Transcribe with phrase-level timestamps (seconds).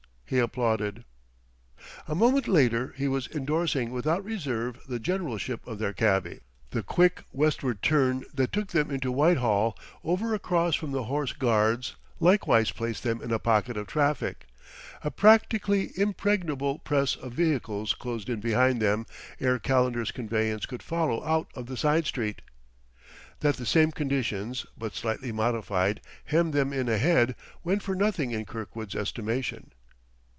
[0.31, 1.03] he applauded.
[2.07, 6.39] A moment later he was indorsing without reserve the generalship of their cabby;
[6.69, 11.97] the quick westward turn that took them into Whitehall, over across from the Horse Guards,
[12.21, 14.45] likewise placed them in a pocket of traffic;
[15.03, 19.05] a practically impregnable press of vehicles closed in behind them
[19.41, 22.41] ere Calendar's conveyance could follow out of the side street.
[23.41, 28.45] That the same conditions, but slightly modified, hemmed them in ahead, went for nothing in
[28.45, 29.73] Kirkwood's estimation.